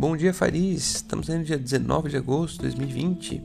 [0.00, 0.94] Bom dia, Faris.
[0.94, 3.34] Estamos no dia 19 de agosto de 2020.
[3.34, 3.42] Uh,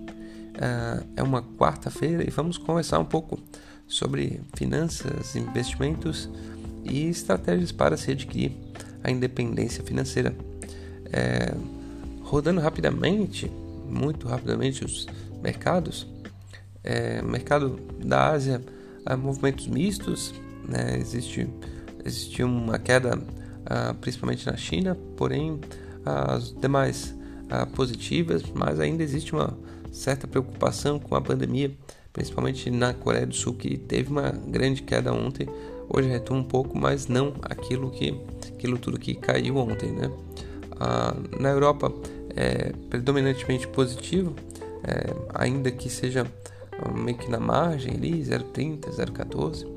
[0.58, 3.38] ah, é uma quarta-feira e vamos conversar um pouco
[3.86, 6.30] sobre finanças, investimentos
[6.86, 8.54] e estratégias para se adquirir
[9.04, 10.34] a independência financeira.
[11.12, 11.54] É,
[12.22, 13.52] rodando rapidamente,
[13.90, 15.08] muito rapidamente, os
[15.44, 16.08] mercados.
[16.82, 18.64] É, mercado da Ásia,
[19.06, 20.34] há movimentos mistos.
[20.66, 21.00] Né?
[21.00, 21.50] Existe,
[22.06, 25.60] existe uma queda, uh, principalmente na China, porém
[26.06, 27.16] as demais
[27.50, 29.58] ah, positivas, mas ainda existe uma
[29.92, 31.72] certa preocupação com a pandemia,
[32.14, 35.48] principalmente na Coreia do Sul, que teve uma grande queda ontem.
[35.90, 38.14] Hoje retoma um pouco, mas não aquilo que
[38.48, 40.12] aquilo tudo que caiu ontem, né?
[40.80, 41.92] Ah, na Europa
[42.36, 44.34] é predominantemente positivo,
[44.84, 46.28] é, ainda que seja
[46.80, 49.68] ah, meio que na margem ali, 0,30, 0,14.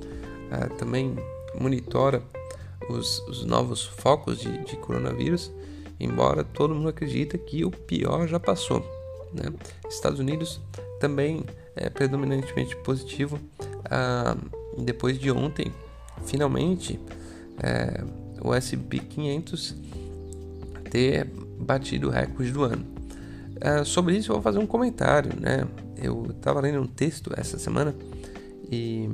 [0.51, 1.17] Ah, também
[1.61, 2.23] monitora
[2.89, 5.53] os, os novos focos de, de coronavírus
[6.01, 8.81] embora todo mundo acredita que o pior já passou.
[9.33, 9.53] Né?
[9.89, 10.61] Estados Unidos
[11.01, 11.45] também
[11.77, 13.39] é predominantemente positivo.
[13.85, 14.37] Ah,
[14.77, 15.73] depois de ontem,
[16.25, 16.99] finalmente,
[17.63, 18.05] é,
[18.43, 19.75] o S&P 500
[20.91, 21.27] ter
[21.59, 22.85] batido o recorde do ano.
[23.61, 25.67] Ah, sobre isso eu vou fazer um comentário, né?
[25.97, 27.95] Eu estava lendo um texto essa semana
[28.71, 29.09] e,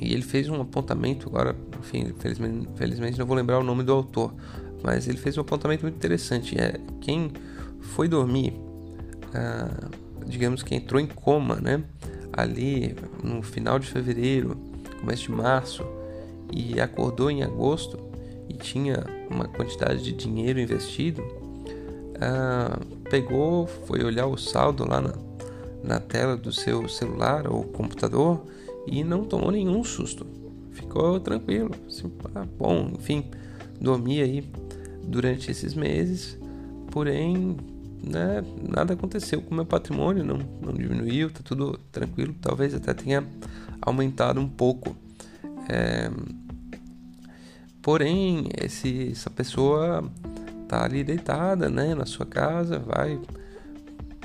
[0.00, 3.92] e ele fez um apontamento agora, enfim, felizmente, felizmente não vou lembrar o nome do
[3.92, 4.32] autor,
[4.82, 6.58] mas ele fez um apontamento muito interessante.
[6.58, 7.32] É quem
[7.80, 8.54] foi dormir,
[9.34, 9.88] ah,
[10.26, 11.82] digamos que entrou em coma, né?
[12.32, 14.56] Ali no final de fevereiro,
[15.00, 15.84] começo de março,
[16.52, 17.98] e acordou em agosto
[18.48, 21.22] e tinha uma quantidade de dinheiro investido,
[22.20, 25.14] ah, pegou, foi olhar o saldo lá na,
[25.82, 28.44] na tela do seu celular ou computador
[28.86, 30.26] e não tomou nenhum susto.
[30.72, 33.24] Ficou tranquilo, assim, ah, bom, enfim,
[33.80, 34.44] dormi aí
[35.10, 36.38] durante esses meses,
[36.90, 37.56] porém
[38.02, 42.94] né, nada aconteceu com o meu patrimônio, não, não diminuiu, está tudo tranquilo, talvez até
[42.94, 43.26] tenha
[43.82, 44.96] aumentado um pouco.
[45.68, 46.10] É,
[47.82, 50.10] porém, esse, essa pessoa
[50.62, 53.20] está ali deitada né, na sua casa, vai,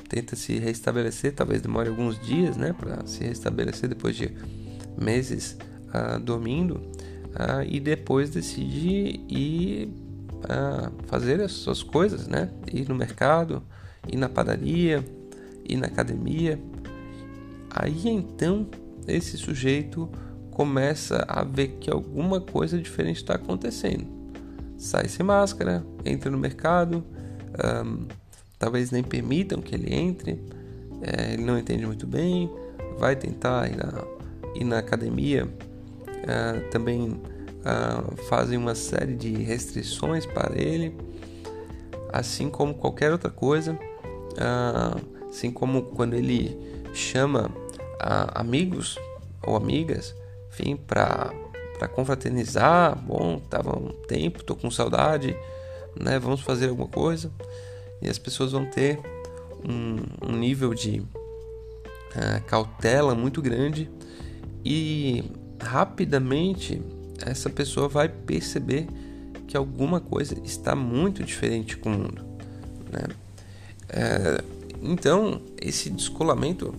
[0.07, 4.31] tenta se restabelecer, talvez demore alguns dias né, para se restabelecer depois de
[4.97, 5.57] meses
[5.91, 6.79] ah, dormindo,
[7.35, 10.04] ah, e depois decide ir
[10.47, 12.49] a fazer as suas coisas, né?
[12.71, 13.63] Ir no mercado,
[14.07, 15.03] ir na padaria,
[15.67, 16.59] ir na academia.
[17.69, 18.67] Aí então
[19.07, 20.09] esse sujeito
[20.51, 24.07] começa a ver que alguma coisa diferente está acontecendo.
[24.77, 27.03] Sai sem máscara, entra no mercado,
[28.57, 30.41] talvez nem permitam que ele entre,
[31.01, 32.49] é, ele não entende muito bem,
[32.97, 34.03] vai tentar ir na,
[34.55, 37.19] ir na academia, uh, também
[37.65, 40.95] uh, fazem uma série de restrições para ele,
[42.13, 46.57] assim como qualquer outra coisa, uh, assim como quando ele
[46.93, 48.97] chama uh, amigos
[49.45, 50.15] ou amigas,
[50.49, 51.33] enfim, para
[51.77, 55.35] para confraternizar, bom, tava um tempo, tô com saudade,
[55.99, 56.17] né?
[56.17, 57.29] Vamos fazer alguma coisa
[58.01, 58.97] e as pessoas vão ter
[59.61, 61.03] um, um nível de
[62.47, 63.91] cautela muito grande
[64.63, 65.21] e
[65.61, 66.81] rapidamente
[67.21, 68.87] essa pessoa vai perceber
[69.47, 72.25] que alguma coisa está muito diferente com o mundo.
[72.91, 73.03] Né?
[73.89, 74.43] É,
[74.81, 76.73] então, esse descolamento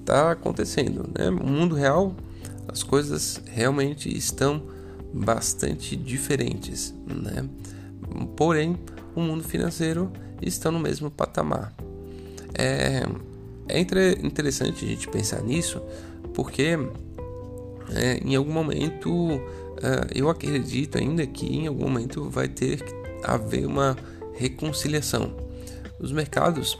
[0.00, 1.08] está acontecendo.
[1.16, 1.30] Né?
[1.30, 2.14] No mundo real,
[2.68, 4.62] as coisas realmente estão
[5.12, 6.94] bastante diferentes.
[7.06, 7.48] Né?
[8.36, 8.78] Porém,
[9.14, 11.72] o mundo financeiro está no mesmo patamar.
[12.54, 13.02] É,
[13.68, 15.80] é interessante a gente pensar nisso,
[16.34, 16.78] porque
[17.94, 19.40] é, em algum momento uh,
[20.14, 22.92] eu acredito ainda que em algum momento vai ter que
[23.24, 23.96] haver uma
[24.34, 25.34] reconciliação.
[25.98, 26.78] Os mercados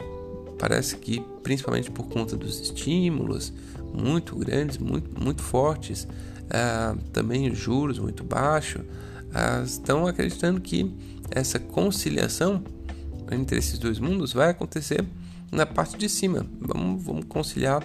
[0.57, 3.53] parece que principalmente por conta dos estímulos
[3.93, 10.93] muito grandes, muito, muito fortes, uh, também os juros muito baixos, uh, estão acreditando que
[11.29, 12.63] essa conciliação
[13.31, 15.05] entre esses dois mundos vai acontecer
[15.51, 16.45] na parte de cima.
[16.59, 17.83] Vamos, vamos conciliar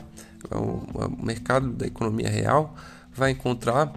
[0.50, 0.58] o,
[0.98, 2.74] o mercado da economia real
[3.16, 3.92] vai encontrar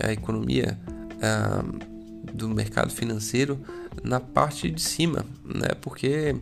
[0.00, 0.78] a economia
[1.22, 1.64] ah,
[2.32, 3.58] do mercado financeiro
[4.04, 5.68] na parte de cima, né?
[5.80, 6.36] Porque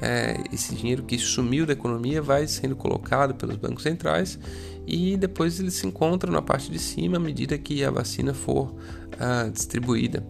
[0.00, 4.38] é, esse dinheiro que sumiu da economia vai sendo colocado pelos bancos centrais
[4.86, 8.74] e depois eles se encontram na parte de cima à medida que a vacina for
[9.18, 10.24] ah, distribuída.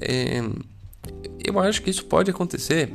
[0.00, 0.42] É,
[1.44, 2.92] eu acho que isso pode acontecer,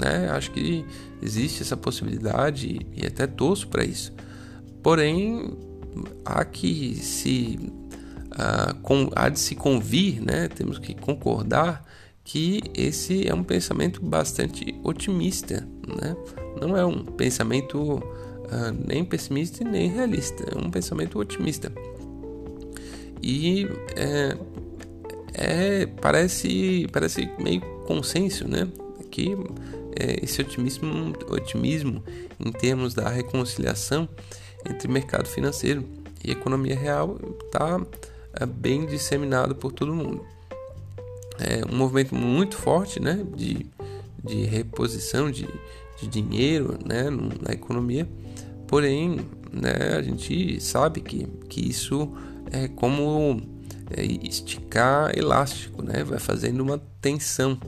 [0.00, 0.28] né?
[0.30, 0.84] Acho que
[1.22, 4.12] existe essa possibilidade e até torço para isso.
[4.82, 5.56] Porém,
[6.24, 7.58] há que se
[8.32, 10.48] uh, com, há de se convir, né?
[10.48, 11.84] Temos que concordar
[12.24, 16.16] que esse é um pensamento bastante otimista, né?
[16.60, 21.72] Não é um pensamento uh, nem pessimista nem realista, é um pensamento otimista.
[23.22, 23.66] E
[23.96, 24.36] é,
[25.34, 28.68] é parece parece meio consenso, né?
[29.10, 29.36] Que
[29.98, 32.02] é, esse otimismo otimismo
[32.38, 34.08] em termos da reconciliação
[34.66, 35.84] entre mercado financeiro
[36.24, 37.80] e economia real está
[38.34, 40.24] é, bem disseminado por todo mundo
[41.38, 43.66] é um movimento muito forte né, de,
[44.22, 45.48] de reposição de,
[46.00, 47.08] de dinheiro né,
[47.40, 48.08] na economia,
[48.66, 49.20] porém
[49.52, 52.12] né, a gente sabe que, que isso
[52.50, 53.40] é como
[53.96, 57.58] é, esticar elástico, né, vai fazendo uma tensão.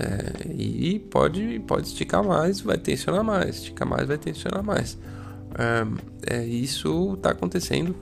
[0.00, 4.96] É, e pode, pode esticar mais, vai tensionar mais, esticar mais, vai tensionar mais.
[6.30, 7.94] É, isso está acontecendo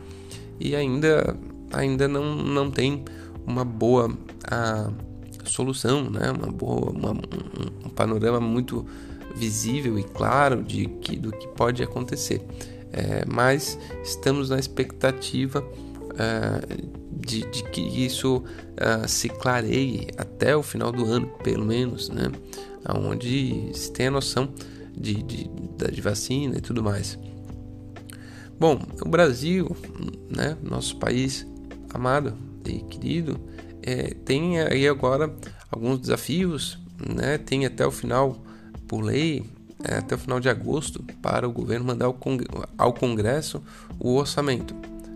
[0.60, 1.36] e ainda,
[1.72, 3.02] ainda não, não tem
[3.46, 4.10] uma boa
[4.50, 4.90] a,
[5.44, 6.30] solução, né?
[6.30, 8.84] uma boa, uma, um, panorama muito
[9.34, 12.42] visível e claro de que, do que pode acontecer.
[12.92, 15.64] É, mas estamos na expectativa
[16.18, 16.76] é,
[17.12, 18.42] de, de, que isso
[18.76, 22.30] é, se clareie até o final do ano, pelo menos, né?
[22.94, 24.48] onde se tem a noção
[24.96, 25.50] de, de,
[25.92, 27.18] de vacina e tudo mais.
[28.58, 29.76] Bom, o Brasil,
[30.30, 31.46] né, nosso país
[31.92, 33.38] amado e querido,
[33.82, 35.34] é, tem aí agora
[35.70, 37.38] alguns desafios, né?
[37.38, 38.42] Tem até o final,
[38.88, 39.44] por lei,
[39.84, 42.06] é, até o final de agosto, para o governo mandar
[42.76, 43.62] ao Congresso
[43.98, 44.74] o orçamento,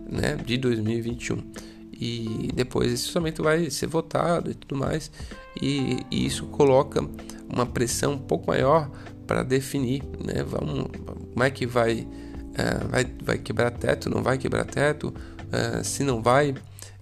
[0.09, 0.35] né?
[0.35, 1.71] De 2021
[2.01, 5.11] e depois esse orçamento vai ser votado e tudo mais
[5.61, 7.07] e, e isso coloca
[7.47, 8.89] uma pressão um pouco maior
[9.27, 10.87] para definir né vamos
[11.31, 12.07] como é que vai
[12.55, 15.13] é, vai vai quebrar teto não vai quebrar teto
[15.51, 16.53] é, se não vai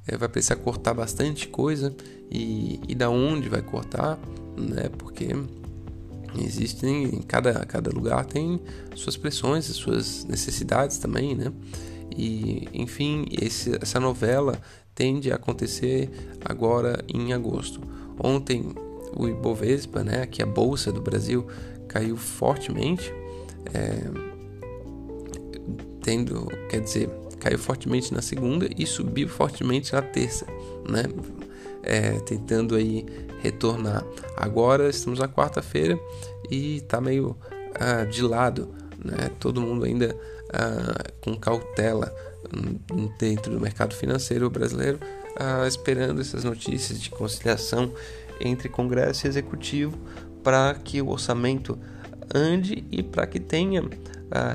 [0.10, 1.96] é, vai precisar cortar bastante coisa
[2.32, 4.20] e, e da onde vai cortar,
[4.58, 4.90] né?
[4.98, 5.28] Porque
[6.38, 8.60] existem em cada, cada lugar tem
[8.96, 11.52] suas pressões, suas necessidades também, né?
[12.16, 14.60] E enfim, esse, essa novela
[14.96, 16.10] tende a acontecer
[16.44, 17.80] agora em agosto.
[18.22, 18.74] Ontem
[19.16, 21.48] o Ibovespa, né, aqui a bolsa do Brasil,
[21.88, 23.12] caiu fortemente,
[23.74, 24.04] é,
[26.02, 27.10] tendo, quer dizer,
[27.40, 30.46] caiu fortemente na segunda e subiu fortemente na terça,
[30.88, 31.04] né?
[31.82, 33.06] É, tentando aí
[33.42, 34.06] retornar.
[34.36, 35.98] Agora estamos na quarta-feira
[36.50, 37.38] e está meio
[37.76, 38.70] ah, de lado,
[39.04, 39.32] né?
[39.40, 40.16] Todo mundo ainda
[40.54, 42.14] ah, com cautela
[42.54, 45.00] hum, dentro do mercado financeiro brasileiro,
[45.36, 47.94] ah, esperando essas notícias de conciliação
[48.42, 49.98] entre Congresso e Executivo
[50.44, 51.78] para que o orçamento
[52.34, 53.84] ande e para que tenha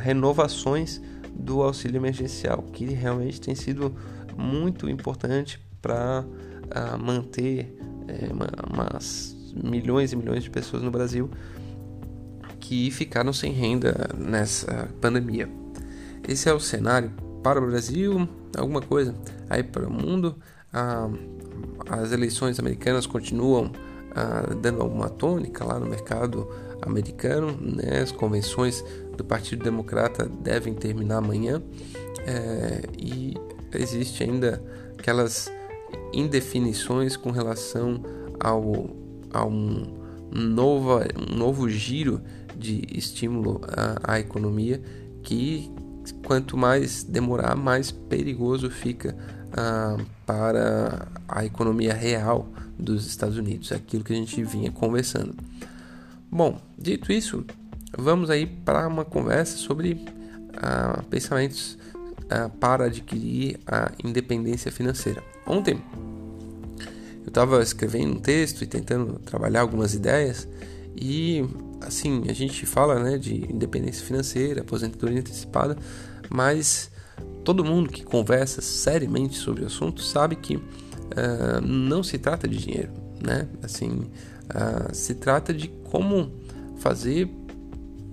[0.01, 1.01] renovações
[1.35, 3.95] do auxílio emergencial, que realmente tem sido
[4.37, 6.25] muito importante para
[6.71, 7.77] ah, manter
[8.09, 8.29] é,
[8.73, 11.31] umas milhões e milhões de pessoas no Brasil
[12.59, 15.49] que ficaram sem renda nessa pandemia.
[16.27, 18.27] Esse é o cenário para o Brasil,
[18.57, 19.15] alguma coisa
[19.51, 20.37] aí para o mundo.
[20.73, 21.11] Ah,
[21.91, 23.71] as eleições americanas continuam
[24.15, 26.49] ah, dando alguma tônica lá no mercado
[26.81, 28.01] americano, né?
[28.01, 28.83] as convenções
[29.17, 31.63] do Partido Democrata devem terminar amanhã
[32.27, 33.35] é, e
[33.73, 34.63] existe ainda
[34.99, 35.51] aquelas
[36.13, 38.03] indefinições com relação
[38.41, 38.91] ao,
[39.33, 39.85] a um,
[40.33, 41.01] novo,
[41.31, 42.21] um novo giro
[42.57, 44.81] de estímulo à, à economia
[45.23, 45.71] que
[46.25, 49.17] quanto mais demorar, mais perigoso fica
[49.53, 49.97] ah,
[50.27, 52.49] para a economia real
[52.79, 55.35] dos Estados Unidos, aquilo que a gente vinha conversando.
[56.31, 57.45] Bom, dito isso,
[57.97, 60.05] vamos aí para uma conversa sobre
[60.57, 61.79] ah, pensamentos
[62.31, 65.23] ah, para adquirir a independência financeira.
[65.47, 65.81] Ontem
[67.23, 70.49] eu estava escrevendo um texto e tentando trabalhar algumas ideias
[70.97, 71.45] e
[71.81, 75.77] assim a gente fala né, de independência financeira, aposentadoria antecipada,
[76.29, 76.91] mas
[77.45, 82.57] todo mundo que conversa seriamente sobre o assunto sabe que uh, não se trata de
[82.57, 82.91] dinheiro,
[83.23, 83.47] né?
[83.63, 84.11] Assim,
[84.49, 86.33] uh, se trata de como
[86.79, 87.29] fazer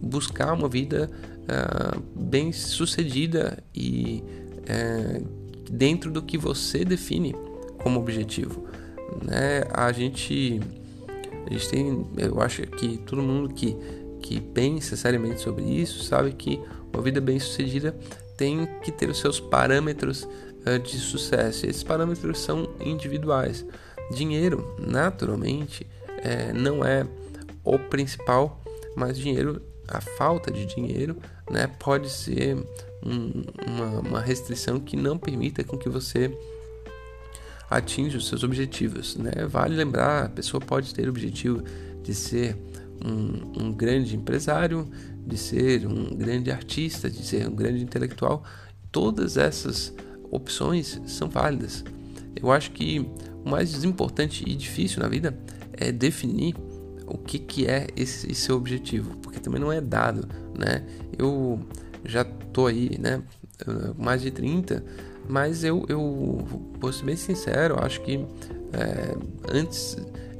[0.01, 1.09] buscar uma vida
[1.43, 4.23] uh, bem sucedida e
[4.61, 5.27] uh,
[5.69, 7.35] dentro do que você define
[7.77, 8.65] como objetivo.
[9.23, 9.63] Né?
[9.73, 10.59] A gente
[11.45, 13.75] a gente tem, eu acho que todo mundo que,
[14.21, 16.59] que pensa seriamente sobre isso sabe que
[16.93, 17.95] uma vida bem sucedida
[18.37, 21.65] tem que ter os seus parâmetros uh, de sucesso.
[21.65, 23.65] Esses parâmetros são individuais.
[24.13, 25.87] Dinheiro, naturalmente,
[26.21, 27.05] é, não é
[27.63, 28.61] o principal,
[28.95, 31.17] mas dinheiro, a falta de dinheiro,
[31.49, 32.55] né, pode ser
[33.03, 36.35] um, uma, uma restrição que não permita com que você
[37.69, 39.15] atinge os seus objetivos.
[39.15, 39.31] Né?
[39.47, 41.63] Vale lembrar, a pessoa pode ter o objetivo
[42.03, 42.57] de ser
[43.03, 44.87] um, um grande empresário,
[45.25, 48.43] de ser um grande artista, de ser um grande intelectual.
[48.91, 49.93] Todas essas
[50.29, 51.83] opções são válidas.
[52.35, 52.99] Eu acho que
[53.43, 55.37] o mais importante e difícil na vida
[55.73, 56.55] é definir
[57.11, 60.27] o que, que é esse, seu objetivo, porque também não é dado,
[60.57, 60.83] né?
[61.17, 61.59] Eu
[62.05, 63.21] já tô aí, né,
[63.97, 64.83] mais de 30,
[65.27, 66.47] mas eu, eu
[66.79, 68.25] vou ser bem sincero, acho que
[68.73, 69.15] é,
[69.51, 69.97] antes,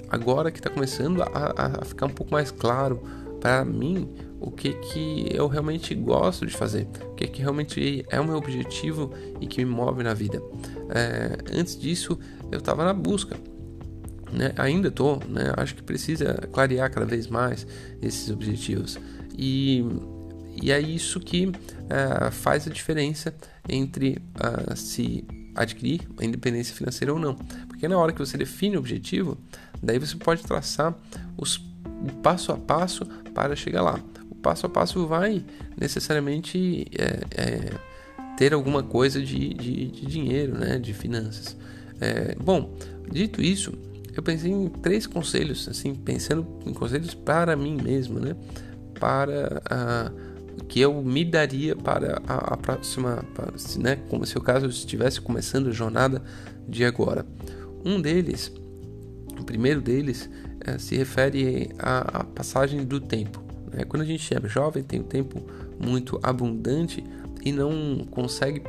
[0.10, 3.02] agora que está começando a, a, ficar um pouco mais claro
[3.40, 4.10] para mim
[4.40, 8.38] o que que eu realmente gosto de fazer, o que que realmente é o meu
[8.38, 10.42] objetivo e que me move na vida.
[10.90, 12.18] É, antes disso,
[12.52, 13.38] eu estava na busca,
[14.32, 14.54] né?
[14.58, 15.54] Ainda estou, né?
[15.58, 17.66] Acho que precisa clarear cada vez mais
[18.02, 18.98] esses objetivos
[19.38, 19.84] e
[20.62, 23.34] e é isso que uh, faz a diferença
[23.68, 27.36] entre uh, se adquirir a independência financeira ou não.
[27.68, 29.38] Porque na hora que você define o objetivo,
[29.82, 30.96] daí você pode traçar
[31.38, 34.00] os, o passo a passo para chegar lá.
[34.30, 35.44] O passo a passo vai
[35.80, 37.74] necessariamente é, é,
[38.38, 41.56] ter alguma coisa de, de, de, dinheiro, né, de finanças.
[42.00, 42.74] É, bom,
[43.12, 43.74] dito isso,
[44.14, 48.36] eu pensei em três conselhos, assim, pensando em conselhos para mim mesmo, né,
[49.00, 54.42] para uh, que eu me daria para a, a próxima, para, né, como se o
[54.42, 56.22] caso estivesse começando a jornada
[56.68, 57.26] de agora.
[57.84, 58.52] Um deles,
[59.40, 60.30] o primeiro deles,
[60.66, 63.44] é, se refere à, à, passagem do tempo.
[63.72, 63.84] Né?
[63.86, 65.42] Quando a gente é jovem, tem um tempo
[65.80, 67.04] muito abundante
[67.44, 68.62] e não consegue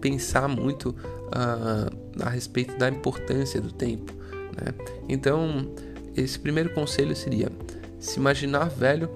[0.00, 4.15] pensar muito uh, a respeito da importância do tempo.
[4.56, 4.74] Né?
[5.08, 5.70] Então,
[6.16, 7.50] esse primeiro conselho seria
[7.98, 9.10] se imaginar velho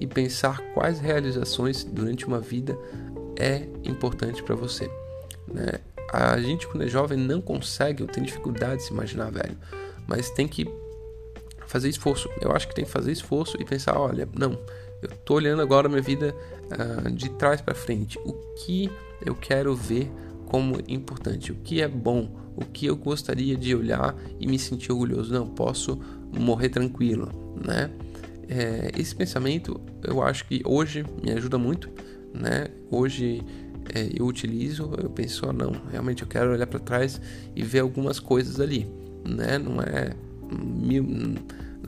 [0.00, 2.78] e pensar quais realizações durante uma vida
[3.38, 4.90] é importante para você.
[5.46, 5.80] Né?
[6.12, 9.56] A gente, quando é jovem, não consegue ou tem dificuldade de se imaginar velho,
[10.06, 10.66] mas tem que
[11.66, 12.28] fazer esforço.
[12.40, 14.52] Eu acho que tem que fazer esforço e pensar: olha, não,
[15.02, 16.34] eu estou olhando agora a minha vida
[16.70, 18.18] uh, de trás para frente.
[18.24, 18.32] O
[18.64, 18.90] que
[19.24, 20.10] eu quero ver
[20.46, 21.52] como importante?
[21.52, 22.30] O que é bom?
[22.56, 25.32] O que eu gostaria de olhar e me sentir orgulhoso?
[25.32, 26.00] Não, posso
[26.38, 27.28] morrer tranquilo,
[27.64, 27.90] né?
[28.48, 31.90] É, esse pensamento eu acho que hoje me ajuda muito,
[32.32, 32.68] né?
[32.90, 33.42] Hoje
[33.94, 37.20] é, eu utilizo, eu penso, oh, não, realmente eu quero olhar para trás
[37.54, 38.88] e ver algumas coisas ali,
[39.28, 39.58] né?
[39.58, 40.14] Não é
[40.50, 41.04] mil,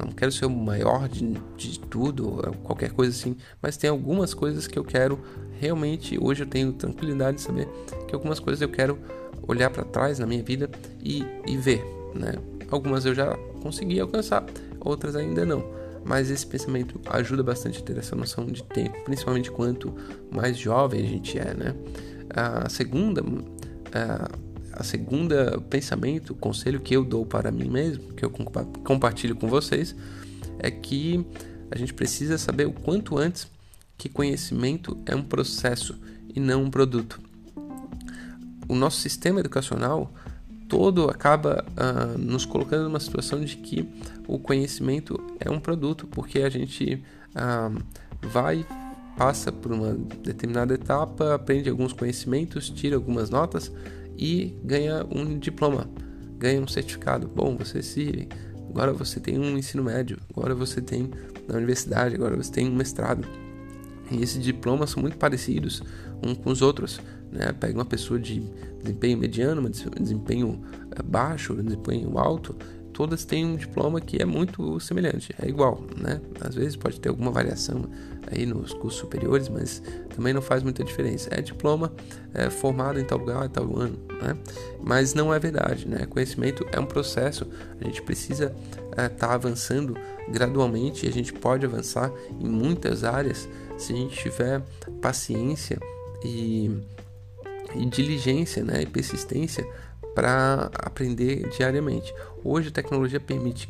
[0.05, 4.67] não quero ser o maior de, de tudo, qualquer coisa assim, mas tem algumas coisas
[4.67, 5.19] que eu quero
[5.59, 6.19] realmente.
[6.21, 7.69] Hoje eu tenho tranquilidade de saber
[8.07, 8.99] que algumas coisas eu quero
[9.47, 10.71] olhar para trás na minha vida
[11.03, 12.33] e, e ver, né?
[12.71, 14.45] Algumas eu já consegui alcançar,
[14.81, 15.79] outras ainda não
[16.09, 19.95] mas esse pensamento ajuda bastante a ter essa noção de tempo, principalmente quanto
[20.31, 21.75] mais jovem a gente é, né?
[22.31, 23.23] A segunda,
[23.93, 24.29] a,
[24.79, 29.95] a segunda pensamento, conselho que eu dou para mim mesmo, que eu compartilho com vocês,
[30.61, 31.27] é que
[31.69, 33.49] a gente precisa saber o quanto antes
[33.97, 35.99] que conhecimento é um processo
[36.33, 37.21] e não um produto.
[38.69, 40.13] O nosso sistema educacional
[40.69, 43.89] todo acaba uh, nos colocando numa situação de que
[44.29, 47.03] o conhecimento é um produto, porque a gente
[47.35, 47.83] uh,
[48.23, 48.65] vai,
[49.17, 49.93] passa por uma
[50.23, 53.73] determinada etapa, aprende alguns conhecimentos, tira algumas notas
[54.19, 55.89] e ganha um diploma,
[56.37, 57.29] ganha um certificado.
[57.29, 58.29] Bom, você se
[58.69, 61.11] agora você tem um ensino médio, agora você tem
[61.47, 63.27] na universidade, agora você tem um mestrado.
[64.11, 65.83] E esses diplomas são muito parecidos
[66.23, 67.01] uns com os outros.
[67.31, 67.53] Né?
[67.53, 68.43] Pega uma pessoa de
[68.83, 70.63] desempenho mediano, desempenho
[70.97, 72.57] eh, baixo, desempenho alto,
[72.99, 76.21] todas têm um diploma que é muito semelhante, é igual, né?
[76.41, 77.85] Às vezes pode ter alguma variação
[78.27, 79.81] aí nos cursos superiores, mas
[80.17, 81.29] também não faz muita diferença.
[81.31, 81.93] É diploma
[82.35, 84.37] é, formado em tal lugar, em tal ano, né?
[84.83, 86.07] Mas não é verdade, né?
[86.07, 87.47] Conhecimento é um processo,
[87.81, 88.55] a gente precisa
[88.91, 89.97] estar é, tá avançando
[90.31, 94.63] gradualmente a gente pode avançar em muitas áreas se a gente tiver
[95.01, 95.79] paciência
[96.25, 96.71] e,
[97.75, 99.67] e diligência né, e persistência
[100.15, 102.13] para aprender diariamente.
[102.43, 103.69] Hoje a tecnologia permite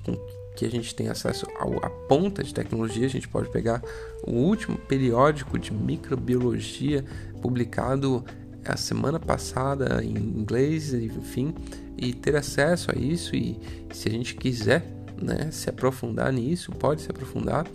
[0.57, 1.47] que a gente tenha acesso
[1.83, 3.07] à ponta de tecnologia.
[3.07, 3.83] A gente pode pegar
[4.27, 7.05] o último periódico de microbiologia
[7.43, 8.25] publicado
[8.69, 11.55] a semana passada em inglês, enfim,
[11.97, 13.35] e ter acesso a isso.
[13.35, 13.59] E
[13.93, 14.85] se a gente quiser
[15.21, 17.67] né, se aprofundar nisso, pode se aprofundar.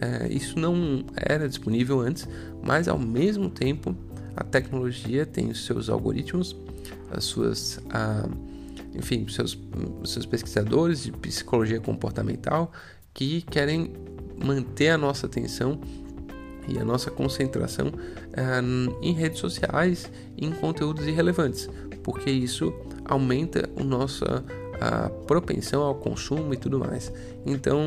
[0.00, 2.28] É, isso não era disponível antes,
[2.62, 3.96] mas ao mesmo tempo
[4.36, 6.56] a tecnologia tem os seus algoritmos,
[7.10, 8.28] as suas, ah,
[8.94, 9.58] enfim, seus,
[10.04, 12.72] seus pesquisadores de psicologia comportamental
[13.12, 13.92] que querem
[14.44, 15.80] manter a nossa atenção
[16.68, 17.92] e a nossa concentração
[18.36, 18.60] ah,
[19.02, 21.68] em redes sociais em conteúdos irrelevantes,
[22.02, 22.72] porque isso
[23.04, 24.24] aumenta o nosso
[24.80, 27.12] a propensão ao consumo e tudo mais.
[27.46, 27.80] Então,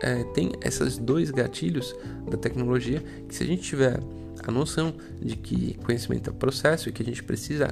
[0.00, 1.94] é, tem esses dois gatilhos
[2.30, 4.00] da tecnologia que, se a gente tiver
[4.44, 7.68] a noção de que conhecimento é processo e que a gente precisa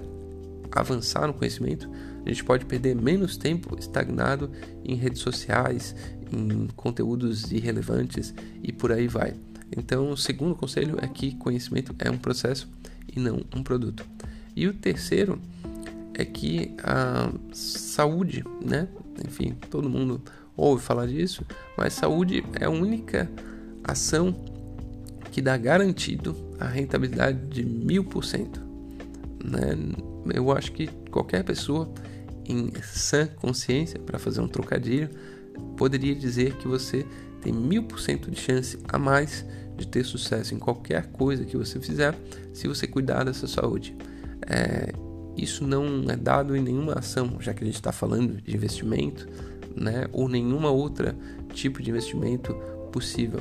[0.71, 1.91] avançar no conhecimento,
[2.25, 4.51] a gente pode perder menos tempo estagnado
[4.85, 5.97] em redes sociais,
[6.33, 9.35] em conteúdos irrelevantes e por aí vai.
[9.77, 12.69] Então, o segundo conselho é que conhecimento é um processo
[13.15, 14.05] e não um produto.
[14.55, 15.41] E o terceiro
[16.15, 18.89] é que a saúde, né?
[19.27, 20.21] Enfim, todo mundo
[20.57, 21.45] ouve falar disso,
[21.77, 23.31] mas saúde é a única
[23.85, 24.35] ação
[25.31, 28.61] que dá garantido a rentabilidade de mil por cento.
[29.43, 29.77] Né?
[30.35, 31.93] Eu acho que qualquer pessoa
[32.45, 35.09] em sã consciência, para fazer um trocadilho,
[35.77, 37.07] poderia dizer que você
[37.41, 39.45] tem mil por cento de chance a mais
[39.77, 42.15] de ter sucesso em qualquer coisa que você fizer
[42.53, 43.97] se você cuidar dessa saúde.
[44.47, 44.93] É,
[45.37, 49.27] isso não é dado em nenhuma ação, já que a gente está falando de investimento,
[49.75, 51.17] né, ou nenhuma outra
[51.55, 52.55] tipo de investimento
[52.93, 53.41] possível.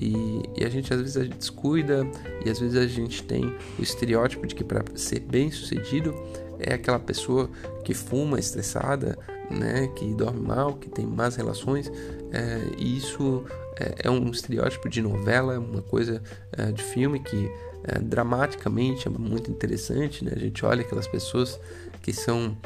[0.00, 2.06] E, e, a gente às vezes a gente descuida
[2.44, 6.14] e às vezes a gente tem o estereótipo de que para ser bem sucedido
[6.58, 7.48] é aquela pessoa
[7.84, 9.18] que fuma estressada,
[9.50, 11.90] né, que dorme mal, que tem más relações.
[12.32, 13.44] É, e isso
[13.78, 16.22] é, é, um estereótipo de novela, uma coisa
[16.52, 17.50] é, de filme que
[17.84, 20.24] é, dramaticamente é muito interessante.
[20.24, 20.32] Né?
[20.34, 21.60] A gente olha aquelas pessoas
[22.02, 22.56] que são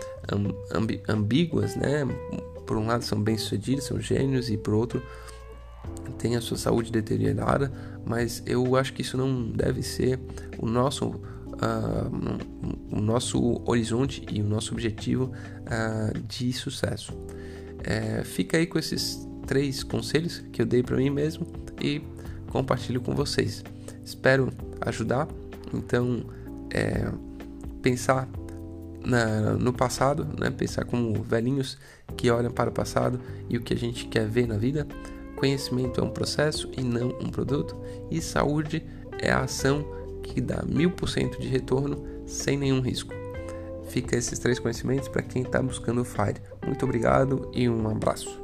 [0.72, 2.06] amb ambíguas, né?
[2.66, 5.02] por um lado são bem-sucedidos, são gênios, e por outro
[6.18, 7.72] tem a sua saúde deteriorada,
[8.04, 10.20] mas eu acho que isso não deve ser
[10.58, 11.20] o nosso
[11.60, 15.32] uh, o nosso horizonte e o nosso objetivo
[15.66, 17.12] uh, de sucesso.
[17.82, 21.46] É, fica aí com esses três conselhos que eu dei para mim mesmo
[21.80, 22.02] e
[22.50, 23.64] compartilho com vocês.
[24.04, 25.28] Espero ajudar.
[25.72, 26.24] Então,
[26.72, 27.10] é,
[27.80, 28.28] pensar
[29.04, 30.50] na, no passado, né?
[30.50, 31.78] pensar como velhinhos
[32.16, 34.86] que olham para o passado e o que a gente quer ver na vida.
[35.36, 37.74] Conhecimento é um processo e não um produto,
[38.10, 38.84] e saúde
[39.18, 39.99] é a ação
[40.30, 43.12] que dá mil por cento de retorno sem nenhum risco.
[43.88, 46.40] Fica esses três conhecimentos para quem está buscando o FIRE.
[46.64, 48.40] Muito obrigado e um abraço.